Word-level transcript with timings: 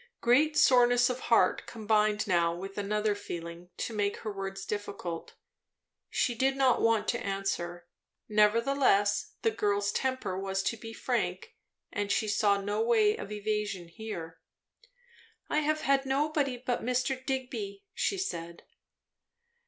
Great 0.19 0.57
soreness 0.57 1.11
of 1.11 1.19
heart 1.29 1.67
combined 1.67 2.25
now 2.27 2.55
with 2.55 2.75
another 2.75 3.13
feeling 3.13 3.69
to 3.77 3.93
make 3.93 4.17
her 4.17 4.33
words 4.33 4.65
difficult. 4.65 5.35
She 6.09 6.33
did 6.33 6.55
not 6.57 6.77
at 6.77 6.79
all 6.79 6.85
want 6.85 7.07
to 7.09 7.23
answer. 7.23 7.85
Nevertheless 8.27 9.33
the 9.43 9.51
girl's 9.51 9.91
temper 9.91 10.39
was 10.39 10.63
to 10.63 10.75
be 10.75 10.91
frank, 10.91 11.53
and 11.91 12.11
she 12.11 12.27
saw 12.27 12.59
no 12.59 12.81
way 12.81 13.15
of 13.15 13.31
evasion 13.31 13.89
here. 13.89 14.39
"I 15.51 15.59
have 15.59 15.81
had 15.81 16.03
nobody 16.07 16.57
but 16.57 16.81
Mr. 16.81 17.23
Digby," 17.23 17.83
she 17.93 18.17
said. 18.17 18.63